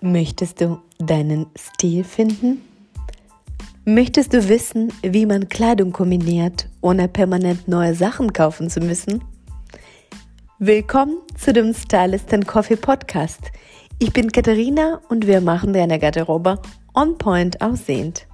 Möchtest 0.00 0.60
du 0.60 0.80
deinen 0.98 1.46
Stil 1.56 2.04
finden? 2.04 2.62
Möchtest 3.84 4.32
du 4.32 4.48
wissen, 4.48 4.92
wie 5.02 5.26
man 5.26 5.48
Kleidung 5.48 5.90
kombiniert, 5.90 6.68
ohne 6.80 7.08
permanent 7.08 7.66
neue 7.66 7.96
Sachen 7.96 8.32
kaufen 8.32 8.70
zu 8.70 8.78
müssen? 8.78 9.24
Willkommen 10.60 11.18
zu 11.36 11.52
dem 11.52 11.74
Stylist 11.74 12.30
Coffee 12.46 12.76
Podcast. 12.76 13.50
Ich 13.98 14.12
bin 14.12 14.30
Katharina 14.30 15.00
und 15.08 15.26
wir 15.26 15.40
machen 15.40 15.72
deine 15.72 15.98
Garderobe 15.98 16.62
on 16.94 17.18
point 17.18 17.60
aussehend. 17.60 18.28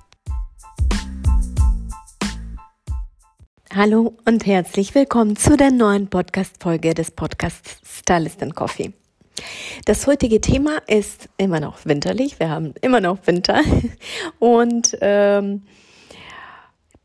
Hallo 3.75 4.19
und 4.27 4.45
herzlich 4.45 4.95
willkommen 4.95 5.35
zu 5.37 5.57
der 5.57 5.71
neuen 5.71 6.09
Podcast-Folge 6.09 6.93
des 6.93 7.11
Podcasts 7.11 7.81
Stylist 7.83 8.55
Coffee. 8.55 8.93
Das 9.85 10.07
heutige 10.07 10.41
Thema 10.41 10.79
ist 10.87 11.29
immer 11.37 11.61
noch 11.61 11.85
winterlich. 11.85 12.39
Wir 12.39 12.51
haben 12.51 12.75
immer 12.81 13.01
noch 13.01 13.27
Winter. 13.27 13.61
Und 14.39 14.97
ähm, 15.01 15.63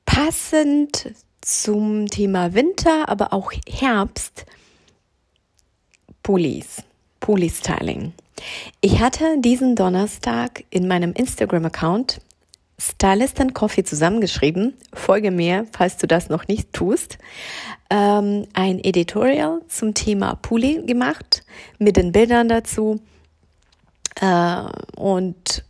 passend 0.06 1.14
zum 1.42 2.08
Thema 2.08 2.54
Winter, 2.54 3.10
aber 3.10 3.34
auch 3.34 3.52
Herbst, 3.68 4.46
Pullis, 6.24 6.84
Pulli-Styling. 7.20 8.14
Ich 8.82 9.00
hatte 9.00 9.40
diesen 9.40 9.76
Donnerstag 9.76 10.64
in 10.70 10.88
meinem 10.88 11.14
Instagram-Account 11.14 12.22
Stylist 12.80 13.42
and 13.42 13.54
Coffee 13.54 13.84
zusammengeschrieben. 13.84 14.74
Folge 14.94 15.32
mir, 15.32 15.68
falls 15.72 15.98
du 15.98 16.08
das 16.08 16.30
noch 16.30 16.48
nicht 16.48 16.72
tust. 16.74 17.18
Ähm, 17.90 18.46
ein 18.54 18.84
Editorial 18.84 19.62
zum 19.68 19.94
Thema 19.94 20.36
Pulli 20.36 20.84
gemacht 20.86 21.44
mit 21.78 21.98
den 21.98 22.12
Bildern 22.12 22.48
dazu. 22.48 23.02
Äh, 24.22 24.64
und 24.96 25.64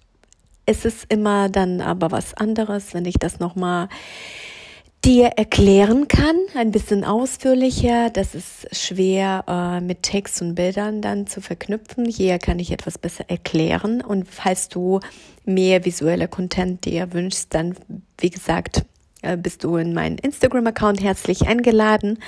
es 0.66 0.86
ist 0.86 1.12
immer 1.12 1.50
dann 1.50 1.82
aber 1.82 2.12
was 2.12 2.36
anderes, 2.36 2.94
wenn 2.94 3.06
ich 3.06 3.16
das 3.16 3.40
nochmal 3.40 3.90
dir 5.06 5.28
erklären 5.38 6.08
kann, 6.08 6.36
ein 6.56 6.72
bisschen 6.72 7.06
ausführlicher. 7.06 8.10
Das 8.10 8.36
ist 8.36 8.68
schwer 8.76 9.46
äh, 9.48 9.82
mit 9.82 10.04
Text 10.04 10.42
und 10.42 10.56
Bildern 10.56 11.02
dann 11.02 11.26
zu 11.26 11.42
verknüpfen. 11.42 12.06
Hier 12.06 12.38
kann 12.38 12.60
ich 12.60 12.72
etwas 12.72 12.98
besser 12.98 13.26
erklären. 13.30 14.02
Und 14.02 14.28
falls 14.28 14.68
du 14.68 15.00
mehr 15.46 15.86
visuelle 15.86 16.28
Content 16.28 16.84
dir 16.86 17.14
wünschst, 17.14 17.54
dann, 17.54 17.76
wie 18.18 18.30
gesagt, 18.30 18.86
äh, 19.22 19.38
bist 19.38 19.64
du 19.64 19.78
in 19.78 19.94
meinen 19.94 20.18
Instagram-Account 20.18 21.02
herzlich 21.02 21.48
eingeladen. 21.48 22.20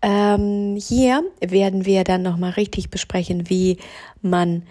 Ähm, 0.00 0.76
hier 0.80 1.22
werden 1.40 1.84
wir 1.84 2.04
dann 2.04 2.22
nochmal 2.22 2.52
richtig 2.52 2.88
besprechen, 2.88 3.50
wie 3.50 3.76
man 4.22 4.62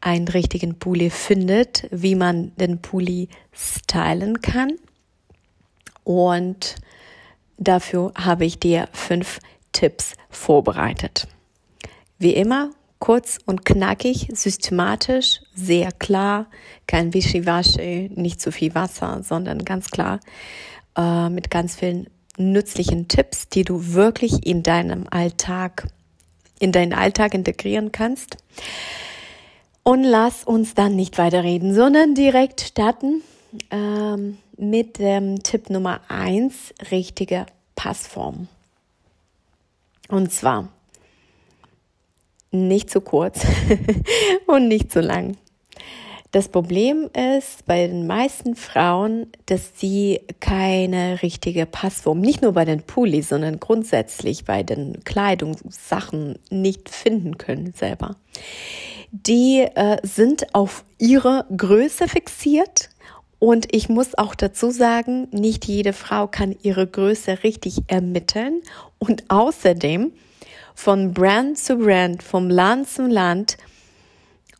einen 0.00 0.28
richtigen 0.28 0.78
Pulli 0.78 1.10
findet, 1.10 1.88
wie 1.90 2.14
man 2.14 2.52
den 2.56 2.80
Pulli 2.80 3.28
stylen 3.52 4.40
kann 4.40 4.74
und 6.06 6.76
dafür 7.58 8.12
habe 8.14 8.44
ich 8.44 8.60
dir 8.60 8.88
fünf 8.92 9.40
Tipps 9.72 10.12
vorbereitet. 10.30 11.26
Wie 12.20 12.32
immer, 12.32 12.70
kurz 13.00 13.38
und 13.44 13.64
knackig, 13.64 14.28
systematisch, 14.32 15.40
sehr 15.52 15.90
klar, 15.90 16.46
kein 16.86 17.12
Wischiwaschi, 17.12 18.12
nicht 18.14 18.40
zu 18.40 18.52
viel 18.52 18.72
Wasser, 18.76 19.24
sondern 19.24 19.64
ganz 19.64 19.90
klar 19.90 20.20
äh, 20.96 21.28
mit 21.28 21.50
ganz 21.50 21.74
vielen 21.74 22.08
nützlichen 22.38 23.08
Tipps, 23.08 23.48
die 23.48 23.64
du 23.64 23.92
wirklich 23.92 24.46
in 24.46 24.62
deinem 24.62 25.06
Alltag, 25.10 25.88
in 26.60 26.70
deinen 26.70 26.92
Alltag 26.92 27.34
integrieren 27.34 27.90
kannst. 27.90 28.36
Und 29.82 30.04
lass 30.04 30.44
uns 30.44 30.74
dann 30.74 30.94
nicht 30.94 31.18
weiterreden, 31.18 31.74
sondern 31.74 32.14
direkt 32.14 32.60
starten. 32.60 33.22
Ähm, 33.72 34.38
mit 34.56 34.98
dem 34.98 35.42
Tipp 35.42 35.70
Nummer 35.70 36.00
eins 36.08 36.74
richtige 36.90 37.46
Passform. 37.74 38.48
Und 40.08 40.32
zwar 40.32 40.68
nicht 42.50 42.90
zu 42.90 43.00
kurz 43.00 43.44
und 44.46 44.68
nicht 44.68 44.90
zu 44.92 45.00
lang. 45.00 45.36
Das 46.32 46.48
Problem 46.48 47.08
ist 47.14 47.64
bei 47.66 47.86
den 47.86 48.06
meisten 48.06 48.56
Frauen, 48.56 49.28
dass 49.46 49.78
sie 49.78 50.20
keine 50.40 51.22
richtige 51.22 51.66
Passform, 51.66 52.20
nicht 52.20 52.42
nur 52.42 52.52
bei 52.52 52.64
den 52.64 52.82
Pullis, 52.82 53.30
sondern 53.30 53.58
grundsätzlich 53.58 54.44
bei 54.44 54.62
den 54.62 55.02
Kleidungssachen 55.04 56.38
nicht 56.50 56.90
finden 56.90 57.38
können 57.38 57.72
selber. 57.74 58.16
Die 59.12 59.60
äh, 59.60 59.96
sind 60.02 60.54
auf 60.54 60.84
ihre 60.98 61.46
Größe 61.56 62.08
fixiert 62.08 62.90
und 63.38 63.74
ich 63.74 63.88
muss 63.88 64.16
auch 64.16 64.34
dazu 64.34 64.70
sagen, 64.70 65.28
nicht 65.30 65.66
jede 65.66 65.92
Frau 65.92 66.26
kann 66.26 66.56
ihre 66.62 66.86
Größe 66.86 67.42
richtig 67.42 67.78
ermitteln. 67.86 68.62
Und 68.98 69.24
außerdem 69.28 70.12
von 70.74 71.12
Brand 71.12 71.58
zu 71.58 71.76
Brand, 71.76 72.22
vom 72.22 72.48
Land 72.48 72.88
zu 72.88 73.06
Land 73.06 73.58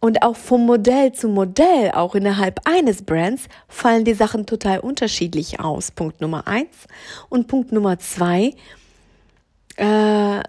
und 0.01 0.23
auch 0.23 0.37
vom 0.37 0.67
Modell 0.67 1.13
zu 1.13 1.29
Modell, 1.29 1.91
auch 1.93 2.15
innerhalb 2.15 2.61
eines 2.65 3.03
Brands, 3.03 3.45
fallen 3.67 4.05
die 4.05 4.15
Sachen 4.15 4.45
total 4.45 4.81
unterschiedlich 4.81 5.59
aus. 5.59 5.91
Punkt 5.91 6.21
Nummer 6.21 6.47
eins. 6.47 6.87
Und 7.31 7.49
Punkt 7.49 7.73
Nummer 7.73 7.99
zwei, 7.99 8.55
äh, 9.77 10.41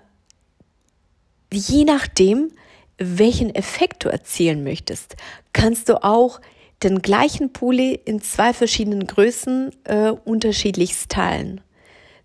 je 1.51 1.85
nachdem, 1.85 2.51
welchen 2.97 3.55
Effekt 3.55 4.03
du 4.03 4.09
erzielen 4.09 4.63
möchtest, 4.63 5.15
kannst 5.53 5.87
du 5.87 6.03
auch 6.03 6.41
den 6.83 7.01
gleichen 7.01 7.51
Pulli 7.53 7.99
in 8.05 8.21
zwei 8.21 8.53
verschiedenen 8.53 9.07
Größen 9.07 9.71
äh, 9.85 10.11
unterschiedlich 10.11 10.93
stylen. 10.93 11.61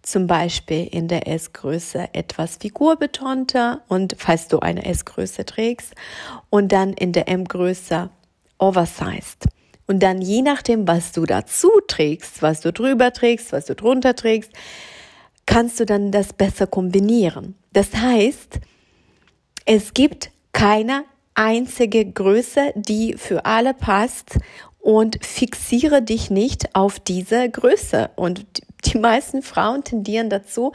Zum 0.03 0.27
Beispiel 0.27 0.89
in 0.91 1.07
der 1.09 1.29
S-Größe 1.29 2.09
etwas 2.13 2.57
figurbetonter 2.57 3.83
und 3.89 4.17
falls 4.19 4.49
du 4.49 4.59
eine 4.59 4.85
S-Größe 4.85 5.45
trägst 5.45 5.95
und 6.51 6.73
dann 6.73 6.93
in 6.93 7.13
der 7.13 7.29
M-Größe 7.29 8.11
oversized. 8.59 9.47
Und 9.87 10.03
dann 10.03 10.21
je 10.21 10.43
nachdem, 10.43 10.89
was 10.89 11.13
du 11.13 11.25
dazu 11.25 11.71
trägst, 11.87 12.43
was 12.43 12.61
du 12.61 12.73
drüber 12.73 13.13
trägst, 13.13 13.53
was 13.53 13.67
du 13.67 13.75
drunter 13.75 14.15
trägst, 14.15 14.51
kannst 15.47 15.81
du 15.81 15.87
dann 15.87 16.11
das 16.13 16.33
besser 16.33 16.67
kombinieren. 16.67 17.57
Das 17.73 17.95
heißt, 17.95 18.61
es 19.65 19.95
gibt 19.95 20.31
keine 20.53 21.05
einzige 21.35 22.05
Größe, 22.05 22.73
die 22.75 23.15
für 23.17 23.45
alle 23.45 23.75
passt 23.75 24.39
und 24.81 25.25
fixiere 25.25 26.03
dich 26.03 26.31
nicht 26.31 26.75
auf 26.75 26.99
diese 27.01 27.49
Größe. 27.49 28.11
Und 28.17 28.45
die 28.85 28.99
meisten 28.99 29.43
Frauen 29.43 29.85
tendieren 29.85 30.29
dazu, 30.29 30.73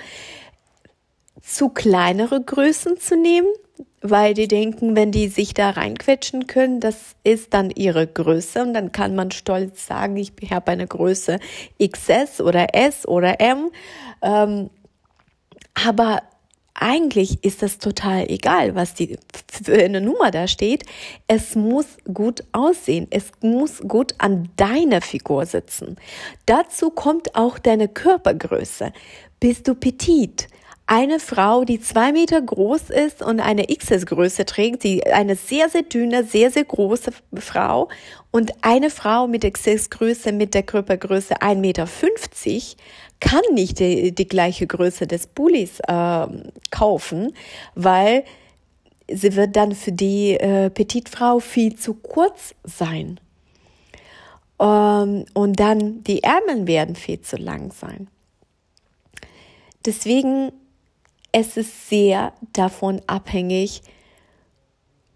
zu 1.42 1.70
kleinere 1.70 2.42
Größen 2.42 2.98
zu 2.98 3.16
nehmen, 3.16 3.48
weil 4.02 4.34
die 4.34 4.48
denken, 4.48 4.96
wenn 4.96 5.12
die 5.12 5.28
sich 5.28 5.54
da 5.54 5.72
reinquetschen 5.72 6.48
können, 6.48 6.80
das 6.80 7.16
ist 7.24 7.54
dann 7.54 7.70
ihre 7.72 8.06
Größe 8.06 8.62
und 8.62 8.74
dann 8.74 8.92
kann 8.92 9.16
man 9.16 9.32
stolz 9.32 9.86
sagen, 9.88 10.18
ich 10.18 10.32
habe 10.52 10.72
eine 10.72 10.88
Größe 10.88 11.40
XS 11.82 12.42
oder 12.42 12.76
S 12.76 13.08
oder 13.08 13.40
M. 13.40 13.72
Ähm, 14.22 14.70
aber 15.74 16.22
eigentlich 16.80 17.44
ist 17.44 17.64
das 17.64 17.80
total 17.80 18.30
egal, 18.30 18.76
was 18.76 18.94
die 18.94 19.18
für 19.52 19.84
eine 19.84 20.00
Nummer 20.00 20.32
da 20.32 20.48
steht. 20.48 20.84
Es 21.28 21.56
muss 21.56 21.86
gut 22.14 22.44
aussehen. 22.52 23.08
Es 23.10 23.32
muss 23.42 23.82
gut 23.82 24.14
an 24.20 24.50
deiner 24.58 25.02
Figur 25.02 25.46
sitzen. 25.46 25.98
Dazu 26.46 26.92
kommt 26.92 27.36
auch 27.36 27.58
deine 27.58 27.88
Körpergröße. 27.88 28.94
Bist 29.40 29.68
du 29.68 29.76
petit? 29.76 30.48
Eine 30.90 31.20
Frau, 31.20 31.66
die 31.66 31.82
zwei 31.82 32.14
Meter 32.14 32.42
groß 32.42 32.92
ist 32.92 33.22
und 33.22 33.42
eine 33.42 33.66
XS-Größe 33.66 34.46
trägt, 34.46 34.86
die 34.86 35.06
eine 35.06 35.36
sehr, 35.36 35.68
sehr 35.68 35.84
dünne, 35.84 36.24
sehr, 36.24 36.50
sehr 36.50 36.64
große 36.64 37.12
Frau 37.36 37.90
und 38.32 38.54
eine 38.62 38.90
Frau 38.90 39.28
mit 39.28 39.44
XS-Größe 39.44 40.32
mit 40.32 40.54
der 40.54 40.64
Körpergröße 40.64 41.42
1,50 41.42 41.56
Meter 41.58 41.88
kann 43.20 43.42
nicht 43.54 43.80
die, 43.80 44.16
die 44.16 44.28
gleiche 44.30 44.66
Größe 44.66 45.08
des 45.08 45.28
Bullis 45.28 45.82
äh, 45.82 46.28
kaufen, 46.72 47.34
weil 47.76 48.24
sie 49.12 49.36
wird 49.36 49.58
dann 49.58 49.74
für 49.74 49.92
die 49.92 50.36
äh, 50.36 50.70
Petitfrau 50.70 51.40
viel 51.40 51.76
zu 51.76 51.96
kurz 51.96 52.56
sein. 52.64 53.20
Ähm, 54.58 55.26
und 55.34 55.60
dann 55.60 56.02
die 56.04 56.24
Ärmel 56.24 56.66
werden 56.66 56.96
viel 56.96 57.20
zu 57.20 57.36
lang 57.36 57.74
sein. 57.74 58.08
Deswegen 59.86 60.54
es 61.40 61.56
ist 61.56 61.88
sehr 61.88 62.34
davon 62.54 63.00
abhängig, 63.06 63.84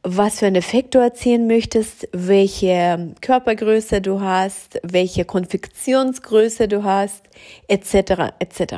was 0.03 0.37
für 0.37 0.45
einen 0.45 0.55
Effekt 0.55 0.93
du 0.93 0.99
erzielen 0.99 1.47
möchtest, 1.47 2.07
welche 2.11 3.15
Körpergröße 3.21 4.01
du 4.01 4.21
hast, 4.21 4.79
welche 4.83 5.25
Konfektionsgröße 5.25 6.67
du 6.67 6.83
hast, 6.83 7.23
etc. 7.67 8.33
etc. 8.37 8.75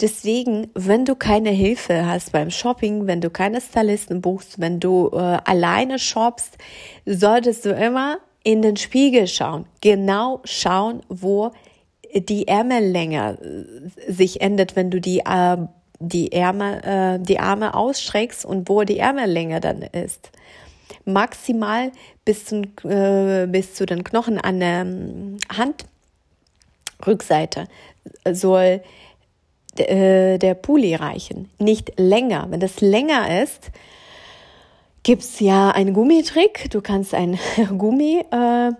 Deswegen, 0.00 0.68
wenn 0.72 1.04
du 1.04 1.14
keine 1.14 1.50
Hilfe 1.50 2.06
hast 2.06 2.32
beim 2.32 2.50
Shopping, 2.50 3.06
wenn 3.06 3.20
du 3.20 3.28
keine 3.28 3.60
Stylisten 3.60 4.22
buchst, 4.22 4.58
wenn 4.58 4.80
du 4.80 5.10
äh, 5.12 5.16
alleine 5.44 5.98
shoppst, 5.98 6.56
solltest 7.04 7.66
du 7.66 7.72
immer 7.74 8.16
in 8.44 8.62
den 8.62 8.78
Spiegel 8.78 9.26
schauen. 9.26 9.66
Genau 9.82 10.40
schauen, 10.44 11.02
wo 11.10 11.52
die 12.14 12.48
Ärmellänge 12.48 13.38
äh, 13.42 14.10
sich 14.10 14.40
ändert, 14.40 14.74
wenn 14.74 14.90
du 14.90 15.02
die 15.02 15.20
äh, 15.20 15.58
die 15.98 16.32
Ärmel, 16.32 16.82
äh, 16.84 17.18
die 17.18 17.38
Arme 17.38 17.74
ausstreckst 17.74 18.44
und 18.44 18.68
wo 18.68 18.84
die 18.84 18.98
Ärmellänge 18.98 19.60
dann 19.60 19.82
ist. 19.82 20.30
Maximal 21.04 21.92
bis, 22.24 22.44
zum, 22.44 22.64
äh, 22.84 23.46
bis 23.46 23.74
zu 23.74 23.86
den 23.86 24.04
Knochen 24.04 24.40
an 24.40 24.60
der 24.60 24.80
ähm, 24.82 25.38
Handrückseite 26.98 27.68
soll 28.30 28.82
äh, 29.78 30.38
der 30.38 30.54
Pulli 30.54 30.94
reichen, 30.94 31.50
nicht 31.58 31.98
länger. 31.98 32.46
Wenn 32.50 32.60
das 32.60 32.80
länger 32.80 33.42
ist, 33.42 33.70
gibt's 35.02 35.40
ja 35.40 35.70
einen 35.70 35.94
Gummitrick. 35.94 36.70
Du 36.70 36.80
kannst 36.80 37.14
ein 37.14 37.38
Gummi 37.78 38.24
äh, 38.30 38.72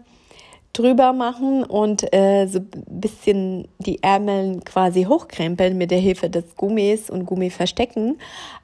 drüber 0.79 1.13
machen 1.13 1.65
und 1.65 2.13
äh, 2.15 2.47
so 2.47 2.59
ein 2.59 2.69
bisschen 2.87 3.69
die 3.79 4.03
Ärmel 4.03 4.61
quasi 4.65 5.05
hochkrempeln 5.05 5.79
mit 5.79 5.91
der 5.91 5.99
Hilfe 5.99 6.29
des 6.29 6.57
Gummis 6.57 7.09
und 7.11 7.27
Gummi 7.27 7.51
verstecken. 7.51 8.19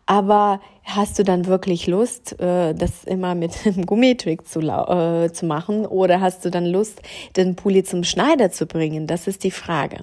Aber 0.06 0.60
hast 0.84 1.18
du 1.18 1.24
dann 1.24 1.46
wirklich 1.46 1.86
Lust, 1.86 2.38
äh, 2.40 2.74
das 2.74 3.04
immer 3.04 3.34
mit 3.34 3.52
einem 3.66 3.86
Gummitrick 3.86 4.46
zu, 4.46 4.60
äh, 4.60 5.32
zu 5.32 5.46
machen 5.46 5.86
oder 5.86 6.20
hast 6.20 6.44
du 6.44 6.50
dann 6.50 6.66
Lust, 6.66 7.00
den 7.36 7.56
Pulli 7.56 7.84
zum 7.84 8.04
Schneider 8.04 8.50
zu 8.50 8.66
bringen? 8.66 9.06
Das 9.06 9.26
ist 9.26 9.44
die 9.44 9.50
Frage. 9.50 10.00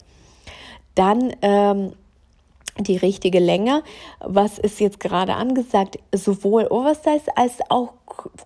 Dann 0.95 1.33
ähm, 1.41 1.93
die 2.79 2.97
richtige 2.97 3.39
Länge. 3.39 3.83
Was 4.19 4.57
ist 4.57 4.79
jetzt 4.79 4.99
gerade 4.99 5.35
angesagt? 5.35 5.99
Sowohl 6.13 6.67
Oversize 6.67 7.25
als 7.35 7.59
auch 7.69 7.93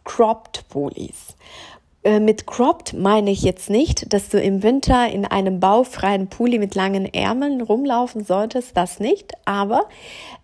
Cropped 0.04 0.68
Pullis. 0.70 1.36
Äh, 2.04 2.20
mit 2.20 2.46
cropped 2.46 2.94
meine 2.94 3.32
ich 3.32 3.44
jetzt 3.44 3.70
nicht, 3.70 4.12
dass 4.12 4.28
du 4.28 4.40
im 4.40 4.62
Winter 4.62 5.08
in 5.10 5.26
einem 5.26 5.62
baufreien 5.62 6.28
Pulli 6.28 6.60
mit 6.60 6.76
langen 6.76 7.06
Ärmeln 7.06 7.62
rumlaufen 7.62 8.26
solltest, 8.26 8.76
das 8.76 9.00
nicht. 9.00 9.32
Aber 9.46 9.88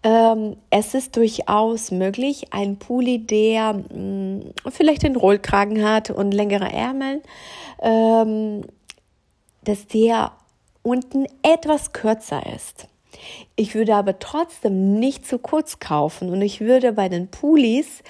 ähm, 0.04 0.56
es 0.70 0.94
ist 0.94 1.18
durchaus 1.18 1.92
möglich, 1.92 2.48
ein 2.52 2.78
Pulli, 2.78 3.20
der 3.20 3.74
mh, 3.74 3.94
mm, 3.94 4.54
vielleicht 4.70 5.04
den 5.04 5.18
Rollkragen 5.18 5.84
hat 5.84 6.10
und 6.10 6.32
längere 6.32 6.72
Ärmel, 6.72 7.22
ähm, 7.82 8.62
dass 9.66 9.86
der 9.88 10.32
unten 10.82 11.26
etwas 11.44 11.92
kürzer 11.92 12.42
ist. 12.56 12.88
Ich 13.58 13.76
würde 13.76 13.96
aber 13.96 14.20
trotzdem 14.20 14.98
nicht 14.98 15.26
zu 15.26 15.40
kurz 15.40 15.80
kaufen 15.80 16.30
und 16.30 16.42
ich 16.42 16.62
würde 16.62 16.94
bei 16.94 17.10
den 17.10 17.28
Pullis 17.28 18.02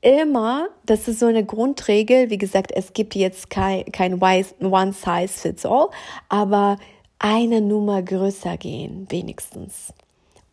immer, 0.00 0.68
das 0.86 1.08
ist 1.08 1.20
so 1.20 1.26
eine 1.26 1.44
Grundregel, 1.44 2.30
wie 2.30 2.38
gesagt, 2.38 2.72
es 2.74 2.92
gibt 2.92 3.14
jetzt 3.14 3.50
kein, 3.50 3.84
kein 3.86 4.20
One 4.20 4.92
Size 4.92 5.28
Fits 5.28 5.66
All, 5.66 5.88
aber 6.28 6.78
eine 7.18 7.60
Nummer 7.60 8.02
größer 8.02 8.56
gehen, 8.56 9.06
wenigstens. 9.10 9.92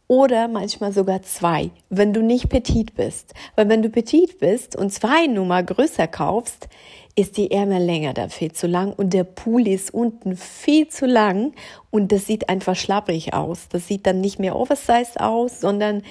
Oder 0.08 0.48
manchmal 0.48 0.92
sogar 0.94 1.24
zwei, 1.24 1.72
wenn 1.90 2.14
du 2.14 2.22
nicht 2.22 2.50
petit 2.50 2.96
bist. 2.96 3.34
Weil 3.56 3.70
wenn 3.70 3.82
du 3.82 3.90
petit 3.90 4.38
bist 4.40 4.76
und 4.76 4.92
zwei 4.92 5.26
Nummer 5.26 5.64
größer 5.64 6.08
kaufst, 6.08 6.68
ist 7.16 7.38
die 7.38 7.50
Ärmellänge 7.50 8.14
da 8.14 8.28
viel 8.28 8.52
zu 8.52 8.68
lang 8.68 8.94
und 8.94 9.14
der 9.14 9.24
Pulli 9.24 9.74
ist 9.74 9.94
unten 9.94 10.36
viel 10.36 10.90
zu 10.90 11.06
lang 11.06 11.54
und 11.90 12.12
das 12.12 12.26
sieht 12.28 12.50
einfach 12.50 12.76
schlapprig 12.76 13.34
aus. 13.34 13.68
Das 13.70 13.88
sieht 13.88 14.06
dann 14.06 14.22
nicht 14.22 14.38
mehr 14.38 14.56
oversized 14.56 15.20
aus, 15.20 15.62
sondern 15.62 16.04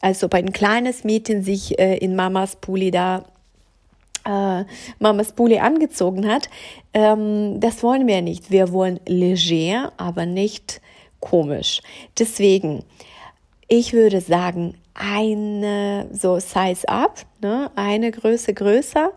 als 0.00 0.24
ob 0.24 0.34
ein 0.34 0.52
kleines 0.52 1.04
Mädchen 1.04 1.42
sich 1.42 1.78
äh, 1.78 1.96
in 1.98 2.16
Mamas 2.16 2.56
Pulli 2.56 2.90
da 2.90 3.24
äh, 4.24 4.64
Mamas 4.98 5.32
Pulli 5.32 5.58
angezogen 5.58 6.30
hat. 6.30 6.48
Ähm, 6.92 7.60
das 7.60 7.82
wollen 7.82 8.06
wir 8.06 8.22
nicht. 8.22 8.50
Wir 8.50 8.72
wollen 8.72 9.00
leger, 9.06 9.92
aber 9.96 10.26
nicht 10.26 10.80
komisch. 11.20 11.80
Deswegen, 12.18 12.84
ich 13.68 13.92
würde 13.92 14.20
sagen, 14.20 14.74
eine 14.94 16.08
so 16.12 16.38
Size 16.38 16.88
up, 16.88 17.20
ne, 17.40 17.70
eine 17.76 18.10
Größe 18.10 18.52
größer, 18.52 19.12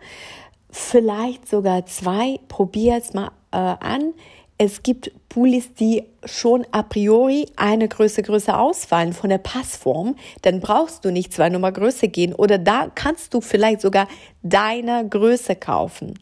vielleicht 0.70 1.48
sogar 1.50 1.86
zwei. 1.86 2.40
Probier 2.48 2.98
es 2.98 3.14
mal 3.14 3.32
äh, 3.52 3.58
an 3.58 4.14
es 4.64 4.82
gibt 4.82 5.12
Pullis, 5.28 5.74
die 5.74 6.04
schon 6.24 6.66
a 6.72 6.84
priori 6.84 7.48
eine 7.58 7.90
Größe 7.90 8.24
größer 8.24 8.58
ausfallen 8.58 9.12
von 9.12 9.30
der 9.30 9.38
Passform, 9.38 10.16
dann 10.42 10.62
brauchst 10.62 11.04
du 11.04 11.12
nicht 11.12 11.34
zwei 11.34 11.50
Nummer 11.50 11.74
Größe 11.74 12.08
gehen 12.08 12.34
oder 12.34 12.58
da 12.58 12.90
kannst 12.96 13.34
du 13.34 13.42
vielleicht 13.42 13.82
sogar 13.82 14.08
deine 14.42 15.08
Größe 15.08 15.58
kaufen. 15.58 16.18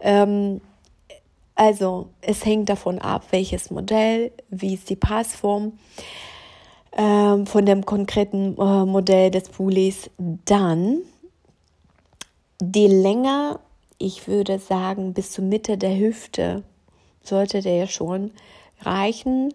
Ähm, 0.00 0.60
also 1.54 2.08
es 2.20 2.44
hängt 2.44 2.68
davon 2.68 2.98
ab, 2.98 3.26
welches 3.30 3.70
Modell, 3.70 4.32
wie 4.50 4.74
ist 4.74 4.90
die 4.90 4.96
Passform 4.96 5.78
ähm, 6.96 7.46
von 7.46 7.64
dem 7.64 7.86
konkreten 7.86 8.56
äh, 8.58 8.84
Modell 8.86 9.30
des 9.30 9.50
Pullis. 9.50 10.10
Dann 10.18 10.98
die 12.60 12.88
Länge, 12.88 13.60
ich 13.98 14.26
würde 14.26 14.58
sagen 14.58 15.14
bis 15.14 15.30
zur 15.30 15.44
Mitte 15.44 15.78
der 15.78 15.96
Hüfte 15.96 16.64
sollte 17.28 17.62
der 17.62 17.76
ja 17.76 17.86
schon 17.86 18.32
reichen. 18.82 19.54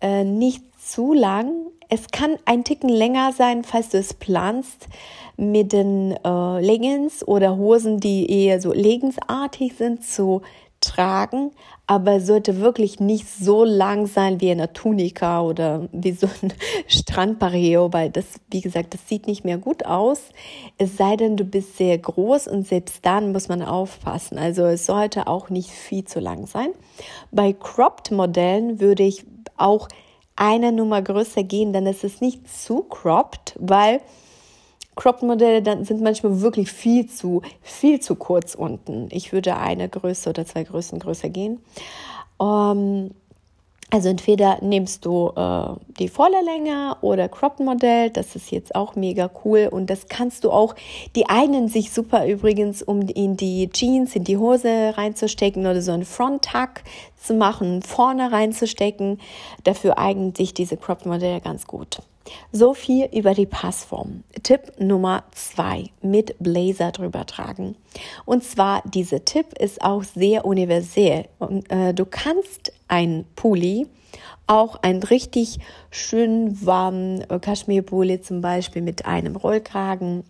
Äh, 0.00 0.24
nicht 0.24 0.62
zu 0.80 1.12
lang. 1.12 1.52
Es 1.88 2.08
kann 2.08 2.36
ein 2.44 2.64
Ticken 2.64 2.90
länger 2.90 3.32
sein, 3.32 3.64
falls 3.64 3.88
du 3.88 3.98
es 3.98 4.14
planst 4.14 4.88
mit 5.36 5.72
den 5.72 6.12
äh, 6.24 6.60
Leggings 6.60 7.26
oder 7.26 7.56
Hosen, 7.56 7.98
die 8.00 8.30
eher 8.30 8.60
so 8.60 8.72
leggingsartig 8.72 9.74
sind, 9.76 10.04
zu 10.04 10.42
tragen, 10.80 11.52
aber 11.86 12.20
sollte 12.20 12.60
wirklich 12.60 13.00
nicht 13.00 13.28
so 13.28 13.64
lang 13.64 14.06
sein 14.06 14.40
wie 14.40 14.50
eine 14.50 14.72
Tunika 14.72 15.42
oder 15.42 15.88
wie 15.92 16.12
so 16.12 16.28
ein 16.42 16.52
Strandpareo, 16.86 17.92
weil 17.92 18.10
das, 18.10 18.26
wie 18.50 18.60
gesagt, 18.60 18.94
das 18.94 19.08
sieht 19.08 19.26
nicht 19.26 19.44
mehr 19.44 19.58
gut 19.58 19.84
aus. 19.84 20.20
Es 20.76 20.96
sei 20.96 21.16
denn, 21.16 21.36
du 21.36 21.44
bist 21.44 21.76
sehr 21.76 21.98
groß 21.98 22.48
und 22.48 22.66
selbst 22.66 23.04
dann 23.04 23.32
muss 23.32 23.48
man 23.48 23.62
aufpassen. 23.62 24.38
Also 24.38 24.64
es 24.66 24.86
sollte 24.86 25.26
auch 25.26 25.50
nicht 25.50 25.70
viel 25.70 26.04
zu 26.04 26.20
lang 26.20 26.46
sein. 26.46 26.70
Bei 27.30 27.52
Cropped 27.52 28.10
Modellen 28.10 28.80
würde 28.80 29.02
ich 29.02 29.24
auch 29.56 29.88
eine 30.36 30.70
Nummer 30.70 31.02
größer 31.02 31.42
gehen, 31.42 31.74
ist 31.86 32.04
es 32.04 32.20
nicht 32.20 32.48
zu 32.48 32.84
cropped, 32.84 33.56
weil 33.58 34.00
Cropped-Modelle 34.98 35.84
sind 35.84 36.00
manchmal 36.00 36.40
wirklich 36.40 36.72
viel 36.72 37.08
zu, 37.08 37.42
viel 37.62 38.00
zu 38.00 38.16
kurz 38.16 38.56
unten. 38.56 39.08
Ich 39.12 39.32
würde 39.32 39.56
eine 39.56 39.88
Größe 39.88 40.28
oder 40.28 40.44
zwei 40.44 40.64
Größen 40.64 40.98
größer 40.98 41.28
gehen. 41.28 41.60
Ähm, 42.40 43.12
also 43.90 44.08
entweder 44.08 44.58
nimmst 44.60 45.06
du 45.06 45.32
äh, 45.36 45.68
die 46.00 46.08
volle 46.08 46.44
Länge 46.44 46.96
oder 47.00 47.28
Cropped 47.28 47.60
Modell, 47.60 48.10
das 48.10 48.34
ist 48.34 48.50
jetzt 48.50 48.74
auch 48.74 48.96
mega 48.96 49.30
cool 49.44 49.68
und 49.70 49.88
das 49.88 50.08
kannst 50.08 50.42
du 50.42 50.50
auch, 50.50 50.74
die 51.14 51.28
eignen 51.30 51.68
sich 51.68 51.92
super 51.92 52.26
übrigens, 52.26 52.82
um 52.82 53.02
in 53.02 53.36
die 53.36 53.70
Jeans, 53.70 54.16
in 54.16 54.24
die 54.24 54.36
Hose 54.36 54.94
reinzustecken 54.96 55.62
oder 55.62 55.80
so 55.80 55.92
ein 55.92 56.04
Front-Tuck 56.04 56.82
zu 57.16 57.34
machen, 57.34 57.82
vorne 57.82 58.32
reinzustecken. 58.32 59.20
Dafür 59.62 59.96
eignen 59.96 60.34
sich 60.34 60.52
diese 60.52 60.76
Cropped 60.76 61.06
Modelle 61.06 61.40
ganz 61.40 61.68
gut. 61.68 62.00
So 62.52 62.74
viel 62.74 63.08
über 63.12 63.34
die 63.34 63.46
Passform. 63.46 64.24
Tipp 64.42 64.72
Nummer 64.78 65.24
zwei, 65.32 65.90
mit 66.02 66.36
Blazer 66.38 66.92
drüber 66.92 67.26
tragen. 67.26 67.76
Und 68.24 68.44
zwar, 68.44 68.82
dieser 68.86 69.24
Tipp 69.24 69.58
ist 69.58 69.82
auch 69.82 70.04
sehr 70.04 70.44
universell. 70.44 71.26
Äh, 71.68 71.94
du 71.94 72.04
kannst 72.04 72.72
ein 72.88 73.24
Pulli, 73.36 73.86
auch 74.46 74.76
einen 74.82 75.02
richtig 75.02 75.58
schön 75.90 76.64
warmen 76.64 77.22
äh, 77.30 77.38
Kaschmirpulli 77.38 78.20
zum 78.20 78.40
Beispiel 78.40 78.82
mit 78.82 79.06
einem 79.06 79.36
Rollkragen 79.36 80.24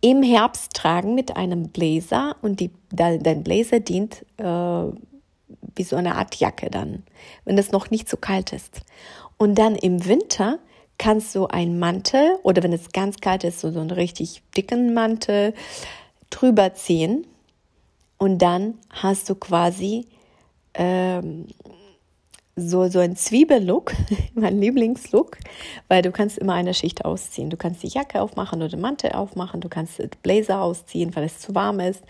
im 0.00 0.22
Herbst 0.22 0.74
tragen 0.74 1.14
mit 1.14 1.36
einem 1.36 1.68
Blazer 1.68 2.36
und 2.42 2.60
die, 2.60 2.70
dein 2.90 3.42
Blazer 3.44 3.80
dient 3.80 4.24
äh, 4.38 4.44
wie 4.44 5.82
so 5.82 5.96
eine 5.96 6.16
Art 6.16 6.36
Jacke 6.36 6.70
dann, 6.70 7.04
wenn 7.44 7.58
es 7.58 7.72
noch 7.72 7.90
nicht 7.90 8.08
so 8.08 8.16
kalt 8.16 8.52
ist. 8.52 8.82
Und 9.38 9.54
dann 9.54 9.76
im 9.76 10.04
Winter 10.04 10.58
kannst 10.98 11.34
du 11.34 11.46
einen 11.46 11.78
Mantel 11.78 12.38
oder 12.42 12.62
wenn 12.62 12.72
es 12.72 12.92
ganz 12.92 13.18
kalt 13.18 13.44
ist, 13.44 13.60
so, 13.60 13.68
einen 13.68 13.90
richtig 13.90 14.42
dicken 14.56 14.92
Mantel 14.94 15.54
drüber 16.28 16.74
ziehen. 16.74 17.26
Und 18.18 18.38
dann 18.38 18.74
hast 18.90 19.30
du 19.30 19.36
quasi 19.36 20.06
ähm, 20.74 21.46
so, 22.58 22.88
so 22.88 22.98
ein 22.98 23.16
Zwiebellook, 23.16 23.92
mein 24.34 24.60
Lieblingslook, 24.60 25.38
weil 25.88 26.02
du 26.02 26.10
kannst 26.10 26.38
immer 26.38 26.54
eine 26.54 26.74
Schicht 26.74 27.04
ausziehen. 27.04 27.50
Du 27.50 27.56
kannst 27.56 27.82
die 27.82 27.88
Jacke 27.88 28.20
aufmachen 28.20 28.60
oder 28.60 28.70
den 28.70 28.80
Mantel 28.80 29.12
aufmachen, 29.12 29.60
du 29.60 29.68
kannst 29.68 30.00
Blazer 30.22 30.60
ausziehen, 30.60 31.14
weil 31.14 31.24
es 31.24 31.38
zu 31.38 31.54
warm 31.54 31.80
ist. 31.80 32.02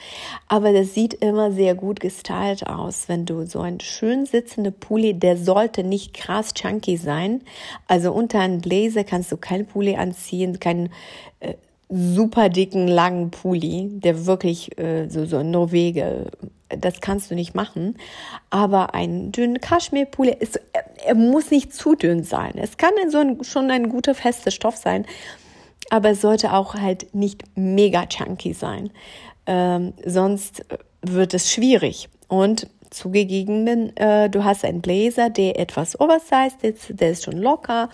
Aber 0.48 0.72
das 0.72 0.94
sieht 0.94 1.14
immer 1.14 1.52
sehr 1.52 1.74
gut 1.74 2.00
gestylt 2.00 2.66
aus, 2.66 3.08
wenn 3.08 3.26
du 3.26 3.46
so 3.46 3.60
ein 3.60 3.80
schön 3.80 4.26
sitzender 4.26 4.70
Pulli, 4.70 5.14
der 5.14 5.36
sollte 5.36 5.84
nicht 5.84 6.14
krass 6.14 6.54
chunky 6.54 6.96
sein. 6.96 7.42
Also 7.86 8.12
unter 8.12 8.40
einem 8.40 8.60
Blazer 8.60 9.04
kannst 9.04 9.30
du 9.30 9.36
keinen 9.36 9.66
Pulli 9.66 9.96
anziehen, 9.96 10.58
keinen 10.58 10.90
äh, 11.40 11.54
super 11.88 12.48
dicken, 12.48 12.88
langen 12.88 13.30
Pulli, 13.30 13.88
der 13.92 14.26
wirklich 14.26 14.78
äh, 14.78 15.08
so, 15.08 15.24
so 15.24 15.38
ein 15.38 15.50
Norwege 15.50 16.30
das 16.68 17.00
kannst 17.00 17.30
du 17.30 17.34
nicht 17.34 17.54
machen. 17.54 17.96
Aber 18.50 18.94
ein 18.94 19.32
dünner 19.32 19.58
Kaschmirpulli 19.58 20.34
ist, 20.38 20.60
er 21.04 21.14
muss 21.14 21.50
nicht 21.50 21.74
zu 21.74 21.94
dünn 21.94 22.24
sein. 22.24 22.52
Es 22.56 22.76
kann 22.76 22.92
so 23.10 23.18
ein, 23.18 23.44
schon 23.44 23.70
ein 23.70 23.88
guter 23.88 24.14
fester 24.14 24.50
Stoff 24.50 24.76
sein, 24.76 25.06
aber 25.90 26.10
es 26.10 26.20
sollte 26.20 26.52
auch 26.52 26.74
halt 26.74 27.14
nicht 27.14 27.44
mega 27.56 28.06
chunky 28.06 28.52
sein. 28.52 28.90
Ähm, 29.46 29.94
sonst 30.04 30.64
wird 31.02 31.34
es 31.34 31.50
schwierig. 31.50 32.08
Und 32.28 32.68
zugegeben, 32.90 33.96
äh, 33.96 34.28
du 34.28 34.44
hast 34.44 34.64
einen 34.64 34.82
Blazer, 34.82 35.30
der 35.30 35.58
etwas 35.58 35.98
oversized 36.00 36.62
ist, 36.62 37.00
der 37.00 37.10
ist 37.10 37.24
schon 37.24 37.38
locker. 37.38 37.88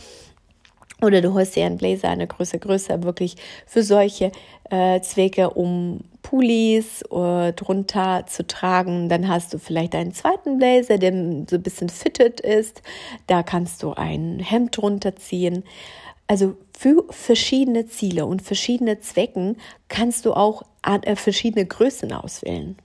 Oder 1.02 1.20
du 1.20 1.34
holst 1.34 1.56
dir 1.56 1.66
einen 1.66 1.78
Blazer 1.78 2.08
eine 2.08 2.26
Größe 2.26 2.58
größer, 2.58 3.02
wirklich 3.02 3.36
für 3.66 3.82
solche 3.82 4.32
äh, 4.70 5.00
Zwecke, 5.00 5.50
um 5.50 6.00
Pullis 6.24 7.02
äh, 7.02 7.52
drunter 7.52 8.24
zu 8.26 8.44
tragen. 8.46 9.08
Dann 9.08 9.28
hast 9.28 9.54
du 9.54 9.58
vielleicht 9.58 9.94
einen 9.94 10.12
zweiten 10.12 10.58
Blazer, 10.58 10.98
der 10.98 11.12
so 11.48 11.56
ein 11.56 11.62
bisschen 11.62 11.90
fitted 11.90 12.40
ist. 12.40 12.82
Da 13.28 13.44
kannst 13.44 13.84
du 13.84 13.92
ein 13.92 14.40
Hemd 14.40 14.76
drunter 14.76 15.14
ziehen. 15.14 15.62
Also 16.26 16.56
für 16.76 17.04
verschiedene 17.10 17.86
Ziele 17.86 18.26
und 18.26 18.42
verschiedene 18.42 18.98
Zwecken 18.98 19.58
kannst 19.88 20.24
du 20.24 20.32
auch 20.32 20.62
äh, 20.82 21.14
verschiedene 21.14 21.66
Größen 21.66 22.10
auswählen. 22.12 22.76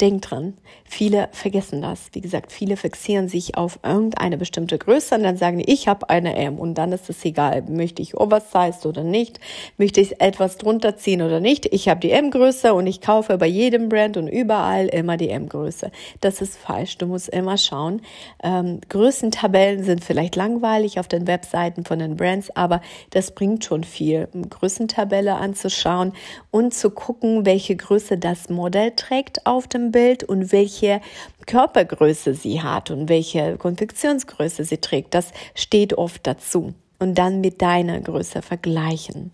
Denk 0.00 0.22
dran, 0.22 0.54
viele 0.84 1.28
vergessen 1.32 1.82
das. 1.82 2.10
Wie 2.12 2.20
gesagt, 2.20 2.52
viele 2.52 2.76
fixieren 2.76 3.28
sich 3.28 3.56
auf 3.56 3.80
irgendeine 3.82 4.38
bestimmte 4.38 4.78
Größe 4.78 5.16
und 5.16 5.24
dann 5.24 5.36
sagen, 5.36 5.60
ich 5.66 5.88
habe 5.88 6.08
eine 6.08 6.36
M 6.36 6.60
und 6.60 6.74
dann 6.74 6.92
ist 6.92 7.10
es 7.10 7.24
egal, 7.24 7.62
möchte 7.62 8.00
ich 8.00 8.16
oversized 8.16 8.86
oder 8.86 9.02
nicht, 9.02 9.40
möchte 9.76 10.00
ich 10.00 10.20
etwas 10.20 10.56
drunter 10.56 10.96
ziehen 10.96 11.20
oder 11.20 11.40
nicht. 11.40 11.66
Ich 11.74 11.88
habe 11.88 11.98
die 11.98 12.12
M-Größe 12.12 12.74
und 12.74 12.86
ich 12.86 13.00
kaufe 13.00 13.38
bei 13.38 13.48
jedem 13.48 13.88
Brand 13.88 14.16
und 14.16 14.28
überall 14.28 14.86
immer 14.86 15.16
die 15.16 15.30
M-Größe. 15.30 15.90
Das 16.20 16.40
ist 16.40 16.56
falsch. 16.56 16.98
Du 16.98 17.06
musst 17.06 17.28
immer 17.30 17.58
schauen. 17.58 18.00
Ähm, 18.40 18.80
Größentabellen 18.88 19.82
sind 19.82 20.04
vielleicht 20.04 20.36
langweilig 20.36 21.00
auf 21.00 21.08
den 21.08 21.26
Webseiten 21.26 21.84
von 21.84 21.98
den 21.98 22.14
Brands, 22.14 22.54
aber 22.54 22.82
das 23.10 23.32
bringt 23.32 23.64
schon 23.64 23.82
viel, 23.82 24.28
Größentabelle 24.48 25.34
anzuschauen 25.34 26.12
und 26.52 26.72
zu 26.72 26.90
gucken, 26.90 27.44
welche 27.46 27.74
Größe 27.74 28.16
das 28.16 28.48
Modell 28.48 28.92
trägt 28.92 29.44
auf 29.44 29.66
dem 29.66 29.87
Bild 29.90 30.24
und 30.24 30.52
welche 30.52 31.00
Körpergröße 31.46 32.34
sie 32.34 32.62
hat 32.62 32.90
und 32.90 33.08
welche 33.08 33.56
Konfektionsgröße 33.56 34.64
sie 34.64 34.78
trägt. 34.78 35.14
Das 35.14 35.32
steht 35.54 35.94
oft 35.94 36.26
dazu. 36.26 36.74
Und 37.00 37.16
dann 37.16 37.40
mit 37.40 37.62
deiner 37.62 38.00
Größe 38.00 38.42
vergleichen. 38.42 39.30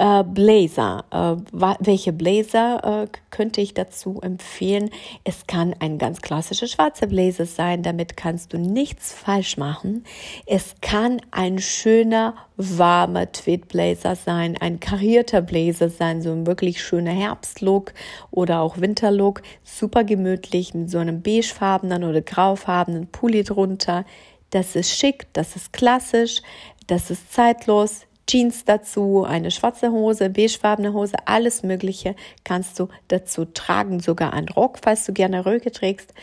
Äh, 0.00 0.24
Blazer. 0.24 1.04
Äh, 1.10 1.36
welche 1.52 2.14
Blazer 2.14 3.02
äh, 3.02 3.06
könnte 3.28 3.60
ich 3.60 3.74
dazu 3.74 4.18
empfehlen? 4.22 4.88
Es 5.24 5.46
kann 5.46 5.74
ein 5.78 5.98
ganz 5.98 6.22
klassischer 6.22 6.68
schwarzer 6.68 7.06
Blazer 7.06 7.44
sein, 7.44 7.82
damit 7.82 8.16
kannst 8.16 8.54
du 8.54 8.58
nichts 8.58 9.12
falsch 9.12 9.58
machen. 9.58 10.04
Es 10.46 10.74
kann 10.80 11.20
ein 11.32 11.58
schöner, 11.58 12.34
warmer 12.56 13.30
Tweed-Blazer 13.30 14.16
sein, 14.16 14.56
ein 14.58 14.80
karierter 14.80 15.42
Blazer 15.42 15.90
sein, 15.90 16.22
so 16.22 16.32
ein 16.32 16.46
wirklich 16.46 16.82
schöner 16.82 17.12
Herbstlook 17.12 17.92
oder 18.30 18.60
auch 18.60 18.80
Winterlook. 18.80 19.42
Super 19.64 20.04
gemütlich 20.04 20.72
mit 20.72 20.88
so 20.88 20.96
einem 20.96 21.20
beigefarbenen 21.20 22.04
oder 22.04 22.22
graufarbenen 22.22 23.08
Pulli 23.08 23.44
drunter. 23.44 24.06
Das 24.48 24.76
ist 24.76 24.96
schick, 24.96 25.26
das 25.34 25.56
ist 25.56 25.74
klassisch, 25.74 26.40
das 26.86 27.10
ist 27.10 27.30
zeitlos, 27.30 28.06
Jeans 28.30 28.64
dazu, 28.64 29.24
eine 29.24 29.50
schwarze 29.50 29.90
Hose, 29.90 30.30
beigefarbene 30.30 30.92
Hose, 30.92 31.16
alles 31.24 31.64
Mögliche 31.64 32.14
kannst 32.44 32.78
du 32.78 32.86
dazu 33.08 33.44
tragen, 33.44 33.98
sogar 33.98 34.32
ein 34.34 34.48
Rock, 34.48 34.78
falls 34.80 35.04
du 35.04 35.12
gerne 35.12 35.44
Röcke 35.44 35.72
trägst. 35.72 36.14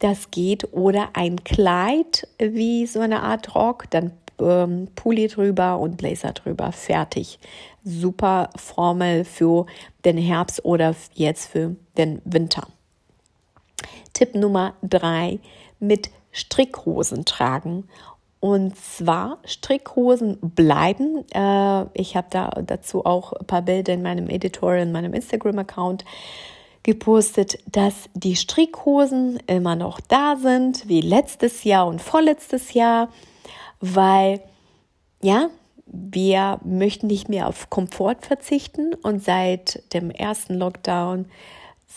Das 0.00 0.32
geht 0.32 0.72
oder 0.72 1.10
ein 1.12 1.44
Kleid 1.44 2.26
wie 2.40 2.84
so 2.86 2.98
eine 2.98 3.22
Art 3.22 3.54
Rock, 3.54 3.88
dann 3.90 4.10
ähm, 4.40 4.88
Pulli 4.96 5.28
drüber 5.28 5.78
und 5.78 5.98
Blazer 5.98 6.32
drüber, 6.32 6.72
fertig. 6.72 7.38
Super 7.84 8.50
Formel 8.56 9.24
für 9.24 9.66
den 10.04 10.18
Herbst 10.18 10.64
oder 10.64 10.96
jetzt 11.14 11.46
für 11.52 11.76
den 11.96 12.20
Winter. 12.24 12.66
Tipp 14.14 14.34
Nummer 14.34 14.74
drei: 14.82 15.38
mit 15.78 16.10
Strickhosen 16.32 17.24
tragen 17.24 17.84
und 18.46 18.76
zwar 18.76 19.38
Strickhosen 19.44 20.38
bleiben. 20.40 21.24
Äh, 21.34 21.86
ich 22.00 22.14
habe 22.16 22.28
da 22.30 22.50
dazu 22.64 23.04
auch 23.04 23.32
ein 23.32 23.44
paar 23.44 23.62
Bilder 23.62 23.92
in 23.92 24.02
meinem 24.02 24.28
Editorial, 24.28 24.86
in 24.86 24.92
meinem 24.92 25.14
Instagram-Account 25.14 26.04
gepostet, 26.84 27.58
dass 27.66 28.08
die 28.14 28.36
Strickhosen 28.36 29.40
immer 29.48 29.74
noch 29.74 29.98
da 29.98 30.36
sind, 30.36 30.88
wie 30.88 31.00
letztes 31.00 31.64
Jahr 31.64 31.88
und 31.88 32.00
vorletztes 32.00 32.72
Jahr, 32.72 33.08
weil 33.80 34.40
ja, 35.20 35.50
wir 35.86 36.60
möchten 36.64 37.08
nicht 37.08 37.28
mehr 37.28 37.48
auf 37.48 37.68
Komfort 37.68 38.18
verzichten 38.20 38.94
und 38.94 39.24
seit 39.24 39.92
dem 39.92 40.12
ersten 40.12 40.54
Lockdown 40.54 41.26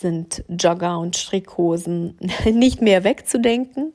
sind 0.00 0.44
Jogger 0.48 0.98
und 0.98 1.16
Strickhosen 1.16 2.18
nicht 2.44 2.82
mehr 2.82 3.04
wegzudenken. 3.04 3.92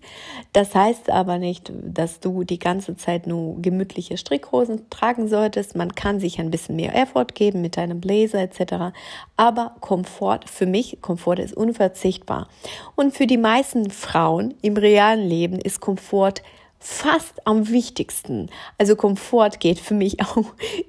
Das 0.53 0.73
heißt 0.73 1.09
aber 1.09 1.37
nicht, 1.37 1.71
dass 1.83 2.19
du 2.19 2.43
die 2.43 2.59
ganze 2.59 2.95
Zeit 2.95 3.27
nur 3.27 3.61
gemütliche 3.61 4.17
Strickhosen 4.17 4.89
tragen 4.89 5.27
solltest. 5.27 5.75
Man 5.75 5.95
kann 5.95 6.19
sich 6.19 6.39
ein 6.39 6.51
bisschen 6.51 6.75
mehr 6.75 6.95
Effort 6.95 7.27
geben 7.33 7.61
mit 7.61 7.77
einem 7.77 7.99
Blazer 7.99 8.39
etc. 8.39 8.95
Aber 9.35 9.75
Komfort, 9.81 10.41
für 10.49 10.65
mich, 10.65 11.01
Komfort 11.01 11.39
ist 11.39 11.55
unverzichtbar. 11.55 12.47
Und 12.95 13.13
für 13.13 13.27
die 13.27 13.37
meisten 13.37 13.89
Frauen 13.91 14.53
im 14.61 14.77
realen 14.77 15.27
Leben 15.27 15.59
ist 15.59 15.81
Komfort 15.81 16.41
fast 16.79 17.45
am 17.47 17.69
wichtigsten. 17.69 18.49
Also 18.77 18.95
Komfort 18.95 19.59
geht 19.59 19.79
für 19.79 19.93
mich 19.93 20.21
auch 20.21 20.45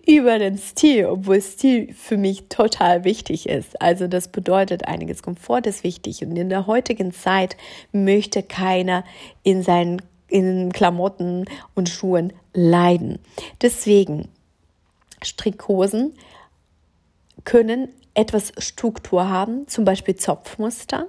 über 0.06 0.38
den 0.38 0.58
Stil, 0.58 1.06
obwohl 1.06 1.40
Stil 1.40 1.94
für 1.94 2.16
mich 2.16 2.48
total 2.48 3.04
wichtig 3.04 3.48
ist. 3.48 3.80
Also 3.80 4.06
das 4.06 4.28
bedeutet 4.28 4.86
einiges. 4.86 5.22
Komfort 5.22 5.62
ist 5.66 5.84
wichtig 5.84 6.22
und 6.24 6.36
in 6.36 6.48
der 6.48 6.66
heutigen 6.66 7.12
Zeit 7.12 7.56
möchte 7.92 8.42
keiner 8.42 9.04
in 9.42 9.62
seinen 9.62 10.02
in 10.28 10.72
Klamotten 10.72 11.44
und 11.74 11.88
Schuhen 11.88 12.32
leiden. 12.52 13.20
Deswegen 13.62 14.28
Strickhosen 15.22 16.14
können 17.44 17.88
etwas 18.14 18.52
Struktur 18.58 19.28
haben, 19.28 19.68
zum 19.68 19.84
Beispiel 19.84 20.16
Zopfmuster. 20.16 21.06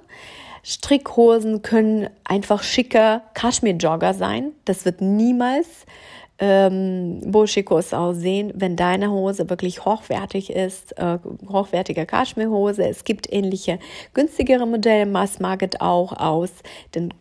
Strickhosen 0.64 1.62
können 1.62 2.08
einfach 2.24 2.62
schicker 2.62 3.22
Kaschmir-Jogger 3.34 4.14
sein. 4.14 4.52
Das 4.64 4.84
wird 4.84 5.00
niemals 5.00 5.86
ähm, 6.38 7.20
Bullshikos 7.24 7.92
aussehen, 7.92 8.52
wenn 8.54 8.76
deine 8.76 9.10
Hose 9.10 9.50
wirklich 9.50 9.84
hochwertig 9.84 10.50
ist, 10.50 10.96
äh, 10.98 11.18
hochwertige 11.48 12.06
Kaschmirhose. 12.06 12.88
Es 12.88 13.04
gibt 13.04 13.32
ähnliche 13.32 13.78
günstigere 14.14 14.66
Modelle, 14.66 15.06
Mass 15.06 15.40
Market 15.40 15.80
auch 15.80 16.12
aus 16.12 16.50
den 16.94 17.12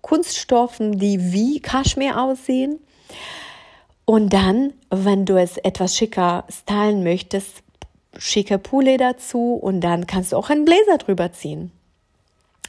Kunststoffen, 0.00 0.98
die 0.98 1.32
wie 1.32 1.60
Kaschmir 1.60 2.20
aussehen. 2.20 2.78
Und 4.04 4.32
dann, 4.32 4.72
wenn 4.90 5.24
du 5.24 5.36
es 5.36 5.58
etwas 5.58 5.96
schicker 5.96 6.44
stylen 6.48 7.02
möchtest, 7.02 7.62
schicke 8.18 8.58
Pulli 8.58 8.96
dazu 8.96 9.54
und 9.54 9.80
dann 9.80 10.06
kannst 10.06 10.32
du 10.32 10.36
auch 10.36 10.50
einen 10.50 10.64
Blazer 10.64 10.98
drüber 10.98 11.32
ziehen 11.32 11.72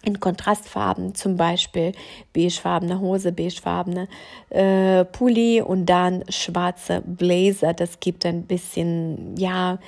in 0.03 0.19
Kontrastfarben, 0.19 1.15
zum 1.15 1.37
Beispiel 1.37 1.93
beigefarbene 2.33 2.99
Hose, 2.99 3.31
beigefarbene 3.31 4.07
äh, 4.49 5.05
Pulli 5.05 5.61
und 5.61 5.85
dann 5.85 6.23
schwarze 6.29 7.01
Blazer. 7.05 7.73
Das 7.73 7.99
gibt 7.99 8.25
ein 8.25 8.43
bisschen, 8.43 9.35
ja, 9.37 9.79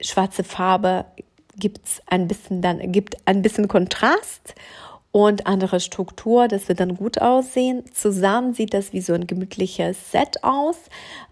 schwarze 0.00 0.44
Farbe 0.44 1.06
gibt's 1.56 2.00
ein 2.06 2.26
bisschen 2.26 2.62
dann 2.62 2.92
gibt 2.92 3.16
ein 3.26 3.42
bisschen 3.42 3.68
Kontrast 3.68 4.54
und 5.12 5.48
andere 5.48 5.80
Struktur. 5.80 6.46
Das 6.46 6.68
wird 6.68 6.78
dann 6.78 6.96
gut 6.96 7.20
aussehen. 7.20 7.82
Zusammen 7.92 8.54
sieht 8.54 8.74
das 8.74 8.92
wie 8.92 9.00
so 9.00 9.12
ein 9.12 9.26
gemütliches 9.26 10.12
Set 10.12 10.44
aus. 10.44 10.76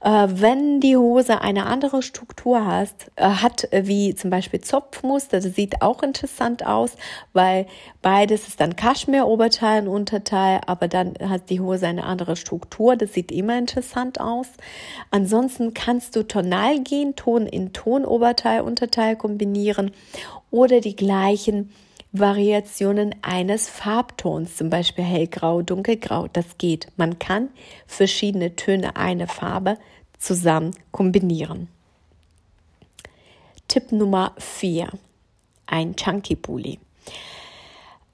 Äh, 0.00 0.26
wenn 0.30 0.80
die 0.80 0.96
Hose 0.96 1.40
eine 1.40 1.66
andere 1.66 2.02
Struktur 2.02 2.66
hast, 2.66 3.12
äh, 3.14 3.24
hat, 3.24 3.72
äh, 3.72 3.86
wie 3.86 4.16
zum 4.16 4.30
Beispiel 4.30 4.60
Zopfmuster, 4.60 5.40
das 5.40 5.54
sieht 5.54 5.80
auch 5.80 6.02
interessant 6.02 6.66
aus, 6.66 6.96
weil 7.32 7.66
beides 8.02 8.48
ist 8.48 8.60
dann 8.60 8.74
Kaschmir-Oberteil 8.74 9.82
und 9.86 9.88
Unterteil, 9.88 10.60
aber 10.66 10.88
dann 10.88 11.14
hat 11.20 11.48
die 11.48 11.60
Hose 11.60 11.86
eine 11.86 12.04
andere 12.04 12.34
Struktur. 12.34 12.96
Das 12.96 13.12
sieht 13.12 13.30
immer 13.30 13.56
interessant 13.58 14.20
aus. 14.20 14.48
Ansonsten 15.12 15.72
kannst 15.72 16.16
du 16.16 16.24
tonal 16.24 16.80
gehen, 16.80 17.14
Ton 17.14 17.46
in 17.46 17.72
Ton, 17.72 18.04
Oberteil, 18.04 18.62
Unterteil 18.62 19.14
kombinieren 19.14 19.92
oder 20.50 20.80
die 20.80 20.96
gleichen 20.96 21.70
Variationen 22.12 23.14
eines 23.22 23.68
Farbtons, 23.68 24.56
zum 24.56 24.70
Beispiel 24.70 25.04
hellgrau, 25.04 25.62
dunkelgrau. 25.62 26.28
Das 26.32 26.56
geht. 26.56 26.88
Man 26.96 27.18
kann 27.18 27.50
verschiedene 27.86 28.56
Töne 28.56 28.96
einer 28.96 29.26
Farbe 29.26 29.76
zusammen 30.18 30.72
kombinieren. 30.90 31.68
Tipp 33.68 33.92
Nummer 33.92 34.32
4. 34.38 34.88
Ein 35.66 35.94
Chunky 35.96 36.34
Pulli. 36.34 36.78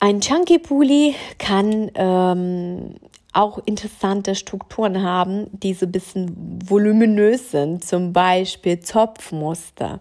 Ein 0.00 0.20
Chunky 0.20 0.58
Pulli 0.58 1.14
kann 1.38 1.90
ähm, 1.94 2.96
auch 3.32 3.58
interessante 3.64 4.34
Strukturen 4.34 5.02
haben, 5.02 5.46
die 5.52 5.72
so 5.72 5.86
ein 5.86 5.92
bisschen 5.92 6.58
voluminös 6.68 7.52
sind, 7.52 7.84
zum 7.84 8.12
Beispiel 8.12 8.80
Zopfmuster 8.80 10.00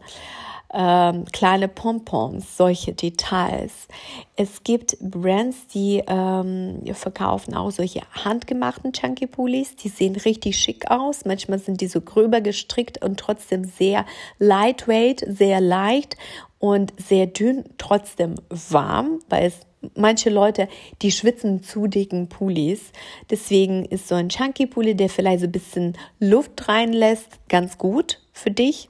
ähm, 0.74 1.26
kleine 1.32 1.68
Pompons, 1.68 2.58
solche 2.58 2.94
Details. 2.94 3.88
Es 4.36 4.64
gibt 4.64 4.98
Brands, 5.00 5.68
die 5.68 6.04
ähm, 6.08 6.82
verkaufen 6.94 7.54
auch 7.54 7.72
solche 7.72 8.02
handgemachten 8.12 8.92
Chunky 8.92 9.28
Pullis. 9.28 9.76
Die 9.76 9.90
sehen 9.90 10.16
richtig 10.16 10.58
schick 10.58 10.90
aus. 10.90 11.26
Manchmal 11.26 11.60
sind 11.60 11.80
die 11.82 11.88
so 11.88 12.02
gröber 12.02 12.42
gestrickt 12.42 13.04
und 13.04 13.20
trotzdem 13.20 13.66
sehr 13.66 14.06
lightweight, 14.40 15.24
sehr 15.28 15.62
leicht 15.62 16.18
und 16.58 16.94
sehr 16.98 17.28
dünn, 17.28 17.66
trotzdem 17.78 18.36
warm, 18.50 19.20
weil 19.30 19.48
es 19.48 19.60
manche 19.96 20.30
Leute, 20.30 20.68
die 21.02 21.12
schwitzen 21.12 21.62
zu 21.62 21.88
dicken 21.88 22.30
Pullis. 22.30 22.92
Deswegen 23.30 23.86
ist 23.86 24.08
so 24.08 24.16
ein 24.16 24.30
Chunky 24.30 24.66
Pulli, 24.66 24.96
der 24.96 25.10
vielleicht 25.10 25.42
so 25.42 25.46
ein 25.46 25.52
bisschen 25.52 25.98
Luft 26.20 26.68
reinlässt, 26.68 27.28
ganz 27.50 27.78
gut 27.78 28.20
für 28.32 28.50
dich. 28.52 28.90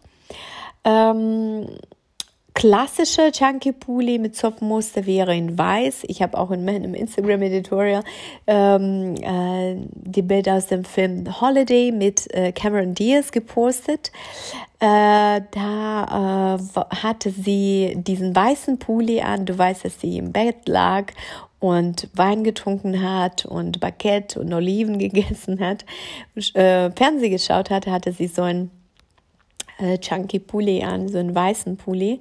Ähm, 0.85 1.67
klassischer 2.53 3.31
Chunky 3.31 3.71
Pulli 3.71 4.19
mit 4.19 4.35
Zopfmuster 4.35 5.05
wäre 5.05 5.35
in 5.35 5.57
weiß. 5.57 6.03
Ich 6.07 6.21
habe 6.21 6.37
auch 6.37 6.51
in 6.51 6.65
meinem 6.65 6.93
Instagram 6.93 7.41
Editorial 7.41 8.03
ähm, 8.47 9.15
äh, 9.15 9.75
die 9.93 10.21
Bilder 10.21 10.55
aus 10.55 10.67
dem 10.67 10.83
Film 10.83 11.41
Holiday 11.41 11.91
mit 11.91 12.31
äh, 12.33 12.51
Cameron 12.51 12.93
Diaz 12.93 13.31
gepostet. 13.31 14.11
Äh, 14.79 15.41
da 15.51 16.57
äh, 16.59 16.95
hatte 16.95 17.31
sie 17.31 17.95
diesen 17.97 18.35
weißen 18.35 18.77
Pulli 18.77 19.21
an. 19.21 19.45
Du 19.45 19.57
weißt, 19.57 19.85
dass 19.85 19.99
sie 19.99 20.17
im 20.17 20.31
Bett 20.31 20.67
lag 20.67 21.11
und 21.59 22.09
Wein 22.13 22.43
getrunken 22.43 23.01
hat 23.01 23.45
und 23.45 23.79
Baguette 23.79 24.39
und 24.39 24.53
Oliven 24.53 24.99
gegessen 24.99 25.59
hat, 25.59 25.85
äh, 26.35 26.91
Fernsehen 26.91 27.31
geschaut 27.31 27.69
hat, 27.69 27.87
hatte 27.87 28.11
sie 28.11 28.27
so 28.27 28.43
ein 28.43 28.69
äh, 29.79 29.97
Chunky 29.97 30.39
Pulli 30.39 30.83
an, 30.83 31.07
so 31.07 31.17
einen 31.17 31.35
weißen 31.35 31.77
Pulli, 31.77 32.19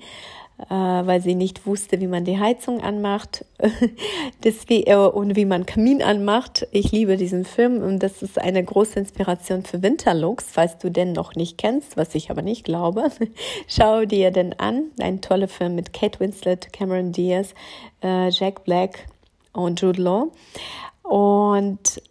äh, 0.58 0.74
weil 0.74 1.20
sie 1.20 1.34
nicht 1.34 1.66
wusste, 1.66 2.00
wie 2.00 2.06
man 2.06 2.24
die 2.24 2.38
Heizung 2.38 2.80
anmacht 2.80 3.44
Deswegen, 4.44 4.90
äh, 4.90 4.96
und 4.96 5.36
wie 5.36 5.44
man 5.44 5.66
Kamin 5.66 6.02
anmacht. 6.02 6.66
Ich 6.72 6.92
liebe 6.92 7.16
diesen 7.16 7.44
Film 7.44 7.82
und 7.82 8.00
das 8.00 8.22
ist 8.22 8.40
eine 8.40 8.62
große 8.62 8.98
Inspiration 8.98 9.64
für 9.64 9.82
Winterlooks, 9.82 10.46
falls 10.50 10.78
du 10.78 10.90
den 10.90 11.12
noch 11.12 11.34
nicht 11.34 11.58
kennst, 11.58 11.96
was 11.96 12.14
ich 12.14 12.30
aber 12.30 12.42
nicht 12.42 12.64
glaube. 12.64 13.10
Schau 13.68 14.04
dir 14.04 14.30
den 14.30 14.58
an. 14.58 14.90
Ein 15.00 15.20
toller 15.20 15.48
Film 15.48 15.74
mit 15.74 15.92
Kate 15.92 16.18
Winslet, 16.20 16.72
Cameron 16.72 17.12
Diaz, 17.12 17.54
äh, 18.02 18.30
Jack 18.30 18.64
Black 18.64 19.06
und 19.52 19.80
Jude 19.80 20.02
Law. 20.02 20.28
Und 21.02 22.02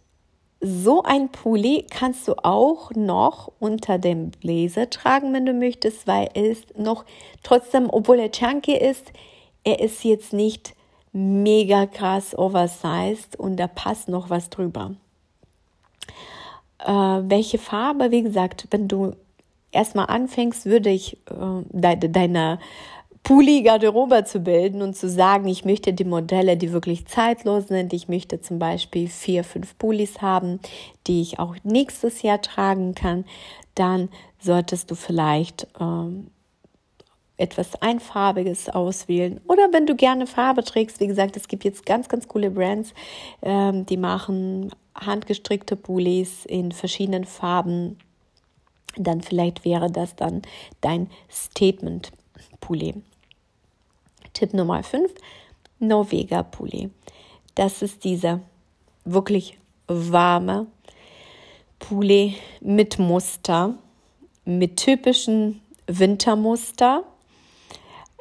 so 0.62 1.02
ein 1.02 1.28
Pulli 1.28 1.86
kannst 1.90 2.28
du 2.28 2.34
auch 2.44 2.92
noch 2.92 3.50
unter 3.58 3.98
dem 3.98 4.30
Blazer 4.30 4.88
tragen, 4.88 5.32
wenn 5.34 5.44
du 5.44 5.52
möchtest, 5.52 6.06
weil 6.06 6.28
ist 6.34 6.78
noch 6.78 7.04
trotzdem, 7.42 7.90
obwohl 7.90 8.20
er 8.20 8.30
chunky 8.30 8.76
ist, 8.76 9.12
er 9.64 9.80
ist 9.80 10.04
jetzt 10.04 10.32
nicht 10.32 10.74
mega 11.12 11.86
krass 11.86 12.38
oversized 12.38 13.36
und 13.36 13.56
da 13.56 13.66
passt 13.66 14.08
noch 14.08 14.30
was 14.30 14.50
drüber. 14.50 14.94
Äh, 16.78 16.92
welche 16.92 17.58
Farbe, 17.58 18.12
wie 18.12 18.22
gesagt, 18.22 18.68
wenn 18.70 18.86
du 18.86 19.16
erstmal 19.72 20.06
anfängst, 20.06 20.66
würde 20.66 20.90
ich 20.90 21.14
äh, 21.28 21.96
de 21.96 22.08
deine 22.08 22.60
Pulli-Garderobe 23.24 24.24
zu 24.24 24.40
bilden 24.40 24.82
und 24.82 24.96
zu 24.96 25.08
sagen, 25.08 25.46
ich 25.46 25.64
möchte 25.64 25.92
die 25.92 26.04
Modelle, 26.04 26.56
die 26.56 26.72
wirklich 26.72 27.06
zeitlos 27.06 27.68
sind. 27.68 27.92
Ich 27.92 28.08
möchte 28.08 28.40
zum 28.40 28.58
Beispiel 28.58 29.08
vier, 29.08 29.44
fünf 29.44 29.78
Pullis 29.78 30.20
haben, 30.20 30.58
die 31.06 31.22
ich 31.22 31.38
auch 31.38 31.54
nächstes 31.62 32.22
Jahr 32.22 32.42
tragen 32.42 32.96
kann. 32.96 33.24
Dann 33.76 34.08
solltest 34.40 34.90
du 34.90 34.96
vielleicht 34.96 35.68
ähm, 35.80 36.32
etwas 37.36 37.80
Einfarbiges 37.80 38.68
auswählen. 38.68 39.40
Oder 39.46 39.72
wenn 39.72 39.86
du 39.86 39.94
gerne 39.94 40.26
Farbe 40.26 40.64
trägst, 40.64 40.98
wie 40.98 41.06
gesagt, 41.06 41.36
es 41.36 41.46
gibt 41.46 41.64
jetzt 41.64 41.86
ganz, 41.86 42.08
ganz 42.08 42.26
coole 42.26 42.50
Brands, 42.50 42.92
ähm, 43.42 43.86
die 43.86 43.96
machen 43.96 44.72
handgestrickte 44.94 45.76
Pullis 45.76 46.44
in 46.44 46.72
verschiedenen 46.72 47.24
Farben. 47.24 47.98
Dann 48.96 49.22
vielleicht 49.22 49.64
wäre 49.64 49.90
das 49.90 50.16
dann 50.16 50.42
dein 50.80 51.08
Statement-Pulli. 51.30 52.94
Tipp 54.32 54.54
Nummer 54.54 54.82
5, 54.82 55.12
Norweger 55.78 56.42
Pulli. 56.42 56.90
Das 57.54 57.82
ist 57.82 58.04
dieser 58.04 58.40
wirklich 59.04 59.58
warme 59.86 60.66
Pulli 61.78 62.36
mit 62.60 62.98
Muster, 62.98 63.74
mit 64.44 64.76
typischen 64.76 65.60
Wintermuster. 65.86 67.04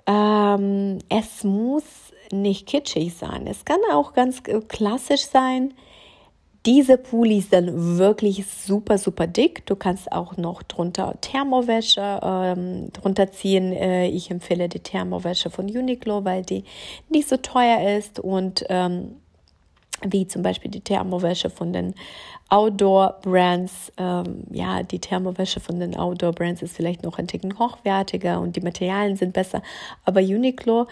Ähm, 0.08 1.00
es 1.10 1.44
muss 1.44 1.84
nicht 2.32 2.68
kitschig 2.68 3.14
sein. 3.14 3.48
Es 3.48 3.66
kann 3.66 3.80
auch 3.92 4.14
ganz 4.14 4.42
klassisch 4.68 5.26
sein 5.28 5.74
diese 6.66 6.98
Pullis 6.98 7.50
sind 7.50 7.98
wirklich 7.98 8.46
super, 8.46 9.00
super 9.00 9.26
dick. 9.26 9.66
Du 9.66 9.76
kannst 9.76 10.12
auch 10.12 10.38
noch 10.38 10.62
drunter 10.62 11.16
Thermowäsche 11.20 12.20
ähm, 12.22 12.94
drunter 12.94 13.32
ziehen. 13.32 13.74
Äh, 13.74 14.08
ich 14.08 14.30
empfehle 14.30 14.70
die 14.70 14.80
Thermowäsche 14.80 15.50
von 15.50 15.66
Uniqlo, 15.66 16.24
weil 16.24 16.44
die 16.44 16.64
nicht 17.10 17.28
so 17.28 17.38
teuer 17.38 17.98
ist 17.98 18.20
und 18.20 18.64
ähm, 18.70 19.16
wie 20.04 20.28
zum 20.28 20.44
Beispiel 20.44 20.70
die 20.70 20.82
Thermowäsche 20.82 21.50
von 21.50 21.74
den 21.74 21.96
Outdoor-Brands. 22.50 23.94
Ähm, 23.98 24.44
ja, 24.52 24.84
die 24.84 25.00
Thermowäsche 25.00 25.60
von 25.60 25.80
den 25.80 25.96
Outdoor-Brands 25.96 26.62
ist 26.62 26.76
vielleicht 26.76 27.02
noch 27.04 27.18
ein 27.18 27.28
Ticken 27.28 27.58
hochwertiger 27.58 28.40
und 28.40 28.56
die 28.56 28.62
Materialien 28.62 29.18
sind 29.18 29.34
besser. 29.34 29.64
Aber 30.06 30.22
Uniqlo, 30.22 30.88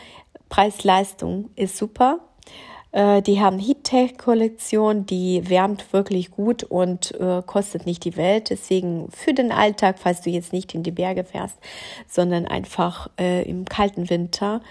Preis-Leistung 0.50 1.50
ist 1.56 1.78
super. 1.78 2.20
Äh, 2.92 3.22
die 3.22 3.40
haben 3.40 3.60
Heattech-Kollektion, 3.60 5.06
die 5.06 5.48
wärmt 5.48 5.94
wirklich 5.94 6.32
gut 6.32 6.64
und 6.64 7.12
äh, 7.20 7.42
kostet 7.46 7.86
nicht 7.86 8.04
die 8.06 8.18
Welt. 8.18 8.50
Deswegen 8.50 9.10
für 9.12 9.34
den 9.34 9.52
Alltag, 9.52 9.98
falls 10.00 10.22
du 10.22 10.30
jetzt 10.30 10.54
nicht 10.54 10.74
in 10.74 10.84
die 10.84 10.92
Berge 10.92 11.24
fährst, 11.24 11.58
sondern 12.08 12.46
einfach 12.46 13.10
äh, 13.20 13.48
im 13.48 13.66
kalten 13.66 14.10
Winter, 14.10 14.62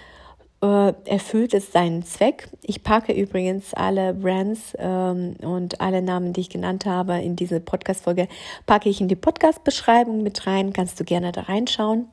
äh, 0.61 0.93
erfüllt 1.05 1.53
es 1.53 1.71
seinen 1.71 2.03
Zweck. 2.03 2.49
Ich 2.61 2.83
packe 2.83 3.13
übrigens 3.13 3.73
alle 3.73 4.13
Brands 4.13 4.75
ähm, 4.77 5.37
und 5.41 5.79
alle 5.79 6.01
Namen, 6.01 6.33
die 6.33 6.41
ich 6.41 6.49
genannt 6.49 6.85
habe, 6.85 7.19
in 7.19 7.37
diese 7.37 7.61
Podcast-Folge, 7.61 8.27
packe 8.65 8.89
ich 8.89 8.99
in 8.99 9.07
die 9.07 9.15
Podcast-Beschreibung 9.15 10.21
mit 10.21 10.45
rein. 10.45 10.73
Kannst 10.73 10.99
du 10.99 11.05
gerne 11.05 11.31
da 11.31 11.41
reinschauen. 11.41 12.09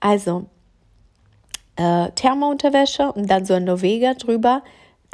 Also, 0.00 0.46
äh, 1.76 2.10
Thermounterwäsche 2.12 3.12
und 3.12 3.28
dann 3.30 3.44
so 3.44 3.52
ein 3.52 3.64
Norweger 3.64 4.14
drüber 4.14 4.62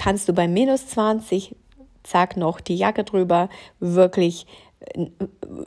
kannst 0.01 0.31
du 0.31 0.33
bei 0.33 0.49
minus 0.49 0.87
20, 0.87 1.55
zack, 2.03 2.39
noch 2.39 2.63
die 2.63 2.75
Jacke 2.75 3.05
drüber, 3.05 3.51
wirklich 3.81 4.47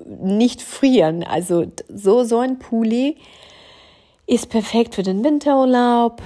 nicht 0.07 0.63
frieren. 0.63 1.23
Also 1.23 1.67
so, 1.87 2.23
so 2.23 2.39
ein 2.39 2.57
Pulli 2.57 3.17
ist 4.25 4.49
perfekt 4.49 4.95
für 4.95 5.03
den 5.03 5.21
Winterurlaub. 5.21 6.21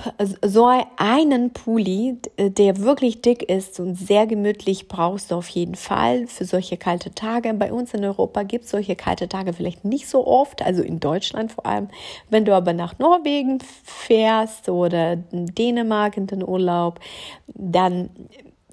So 0.45 0.69
einen 0.97 1.51
Pulli, 1.51 2.17
der 2.37 2.77
wirklich 2.77 3.21
dick 3.21 3.41
ist 3.41 3.79
und 3.79 3.95
sehr 3.95 4.27
gemütlich, 4.27 4.87
brauchst 4.87 5.31
du 5.31 5.35
auf 5.35 5.49
jeden 5.49 5.73
Fall 5.73 6.27
für 6.27 6.45
solche 6.45 6.77
kalte 6.77 7.15
Tage. 7.15 7.51
Bei 7.55 7.73
uns 7.73 7.95
in 7.95 8.05
Europa 8.05 8.43
gibt 8.43 8.65
es 8.65 8.71
solche 8.71 8.95
kalte 8.95 9.27
Tage 9.27 9.51
vielleicht 9.51 9.83
nicht 9.83 10.07
so 10.07 10.27
oft, 10.27 10.61
also 10.61 10.83
in 10.83 10.99
Deutschland 10.99 11.51
vor 11.51 11.65
allem. 11.65 11.87
Wenn 12.29 12.45
du 12.45 12.53
aber 12.55 12.73
nach 12.73 12.99
Norwegen 12.99 13.59
fährst 13.83 14.69
oder 14.69 15.13
in 15.31 15.47
Dänemark 15.47 16.17
in 16.17 16.27
den 16.27 16.47
Urlaub, 16.47 16.99
dann 17.47 18.11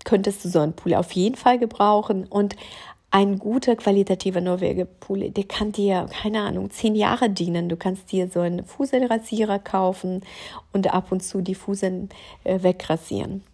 könntest 0.04 0.44
du 0.44 0.50
so 0.50 0.58
einen 0.58 0.74
Pulli 0.74 0.96
auf 0.96 1.12
jeden 1.12 1.36
Fall 1.36 1.58
gebrauchen 1.58 2.26
und 2.26 2.56
ein 3.14 3.38
guter 3.38 3.76
qualitativer 3.76 4.40
Norweger 4.40 4.86
Pulli, 4.86 5.30
der 5.30 5.44
kann 5.44 5.70
dir, 5.70 6.08
keine 6.20 6.40
Ahnung, 6.40 6.72
zehn 6.72 6.96
Jahre 6.96 7.30
dienen. 7.30 7.68
Du 7.68 7.76
kannst 7.76 8.10
dir 8.10 8.26
so 8.26 8.40
einen 8.40 8.64
Fuselrasierer 8.64 9.60
kaufen 9.60 10.22
und 10.72 10.92
ab 10.92 11.12
und 11.12 11.22
zu 11.22 11.40
die 11.40 11.54
Fuseln 11.54 12.08
äh, 12.42 12.64
wegrasieren. 12.64 13.44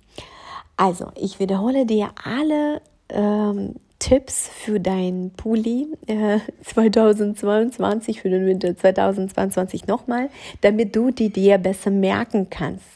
Also, 0.79 1.09
ich 1.15 1.41
wiederhole 1.41 1.85
dir 1.85 2.09
alle 2.25 2.81
ähm, 3.11 3.75
Tipps 3.99 4.49
für 4.49 4.81
dein 4.81 5.33
Pulli 5.37 5.89
äh, 6.07 6.39
2022, 6.65 8.23
für 8.23 8.31
den 8.31 8.47
Winter 8.47 8.75
2022 8.75 9.87
nochmal, 9.87 10.31
damit 10.63 10.97
du 10.97 11.11
die 11.11 11.29
dir 11.29 11.59
besser 11.59 11.91
merken 11.91 12.49
kannst. 12.49 12.87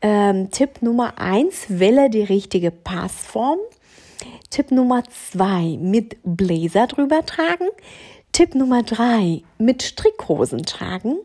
Ähm, 0.00 0.50
Tipp 0.50 0.80
Nummer 0.80 1.18
eins: 1.18 1.66
wähle 1.68 2.08
die 2.08 2.22
richtige 2.22 2.70
Passform. 2.70 3.58
Tipp 4.50 4.70
Nummer 4.70 5.02
zwei: 5.04 5.78
mit 5.80 6.16
Blazer 6.24 6.86
drüber 6.86 7.24
tragen. 7.24 7.68
Tipp 8.32 8.54
Nummer 8.54 8.82
drei: 8.82 9.42
mit 9.58 9.82
Strickhosen 9.82 10.64
tragen. 10.64 11.18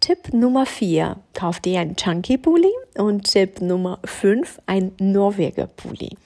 Tipp 0.00 0.32
Nummer 0.32 0.66
vier: 0.66 1.16
kauf 1.34 1.60
dir 1.60 1.80
einen 1.80 1.96
Chunky 1.96 2.38
Pulli. 2.38 2.72
Und 2.96 3.30
Tipp 3.30 3.60
Nummer 3.60 3.98
fünf: 4.04 4.60
ein 4.66 4.92
Norweger 4.98 5.66
Pulli. 5.66 6.16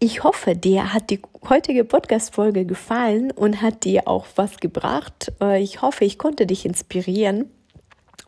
Ich 0.00 0.22
hoffe, 0.22 0.54
dir 0.54 0.92
hat 0.92 1.08
die 1.10 1.20
heutige 1.48 1.84
Podcast-Folge 1.84 2.66
gefallen 2.66 3.30
und 3.30 3.62
hat 3.62 3.84
dir 3.84 4.06
auch 4.06 4.26
was 4.36 4.58
gebracht. 4.58 5.32
Äh, 5.40 5.62
ich 5.62 5.82
hoffe, 5.82 6.04
ich 6.04 6.18
konnte 6.18 6.46
dich 6.46 6.66
inspirieren 6.66 7.50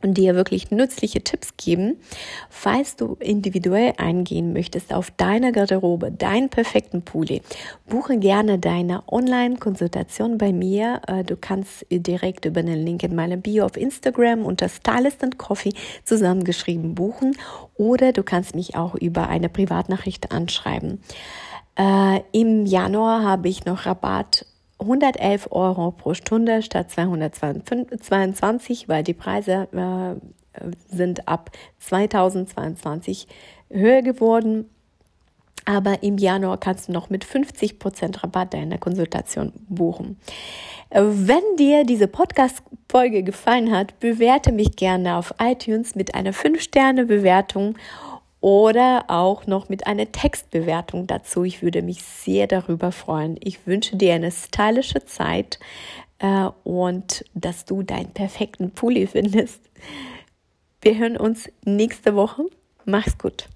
und 0.02 0.18
dir 0.18 0.34
wirklich 0.34 0.70
nützliche 0.70 1.22
Tipps 1.22 1.56
geben, 1.56 1.96
falls 2.50 2.96
du 2.96 3.16
individuell 3.20 3.94
eingehen 3.96 4.52
möchtest 4.52 4.92
auf 4.92 5.10
deine 5.16 5.52
Garderobe, 5.52 6.10
deinen 6.12 6.48
perfekten 6.48 7.02
Pulli. 7.02 7.42
Buche 7.86 8.18
gerne 8.18 8.58
deine 8.58 9.02
Online-Konsultation 9.08 10.38
bei 10.38 10.52
mir. 10.52 11.02
Äh, 11.06 11.24
du 11.24 11.36
kannst 11.36 11.86
direkt 11.90 12.44
über 12.44 12.62
den 12.62 12.84
Link 12.84 13.02
in 13.02 13.14
meiner 13.14 13.36
Bio 13.36 13.64
auf 13.64 13.76
Instagram 13.76 14.44
unter 14.44 14.68
Stylist 14.68 15.22
and 15.22 15.38
Coffee 15.38 15.72
zusammengeschrieben 16.04 16.94
buchen 16.94 17.36
oder 17.74 18.12
du 18.12 18.22
kannst 18.22 18.54
mich 18.54 18.76
auch 18.76 18.94
über 18.94 19.28
eine 19.28 19.48
Privatnachricht 19.48 20.32
anschreiben. 20.32 21.00
Äh, 21.78 22.20
Im 22.32 22.66
Januar 22.66 23.22
habe 23.22 23.48
ich 23.48 23.64
noch 23.64 23.86
Rabatt 23.86 24.46
111 24.78 25.48
Euro 25.52 25.90
pro 25.90 26.14
Stunde 26.14 26.62
statt 26.62 26.90
222, 26.90 28.88
weil 28.88 29.02
die 29.02 29.14
Preise 29.14 29.68
äh, 29.72 30.14
sind 30.88 31.28
ab 31.28 31.50
2022 31.78 33.26
höher 33.70 34.02
geworden. 34.02 34.68
Aber 35.64 36.02
im 36.04 36.16
Januar 36.16 36.58
kannst 36.58 36.88
du 36.88 36.92
noch 36.92 37.10
mit 37.10 37.24
50% 37.24 38.22
Rabatt 38.22 38.54
deine 38.54 38.78
Konsultation 38.78 39.52
buchen. 39.68 40.16
Äh, 40.90 41.02
wenn 41.02 41.42
dir 41.58 41.84
diese 41.84 42.06
Podcast-Folge 42.06 43.22
gefallen 43.22 43.72
hat, 43.72 43.98
bewerte 43.98 44.52
mich 44.52 44.76
gerne 44.76 45.16
auf 45.16 45.34
iTunes 45.40 45.94
mit 45.94 46.14
einer 46.14 46.32
5-Sterne-Bewertung 46.32 47.76
oder 48.46 49.06
auch 49.08 49.48
noch 49.48 49.68
mit 49.68 49.88
einer 49.88 50.12
Textbewertung 50.12 51.08
dazu. 51.08 51.42
Ich 51.42 51.62
würde 51.62 51.82
mich 51.82 52.04
sehr 52.04 52.46
darüber 52.46 52.92
freuen. 52.92 53.36
Ich 53.42 53.66
wünsche 53.66 53.96
dir 53.96 54.14
eine 54.14 54.30
stylische 54.30 55.04
Zeit 55.04 55.58
äh, 56.20 56.50
und 56.62 57.24
dass 57.34 57.64
du 57.64 57.82
deinen 57.82 58.12
perfekten 58.12 58.70
Pulli 58.70 59.08
findest. 59.08 59.58
Wir 60.80 60.96
hören 60.96 61.16
uns 61.16 61.50
nächste 61.64 62.14
Woche. 62.14 62.44
Mach's 62.84 63.18
gut. 63.18 63.48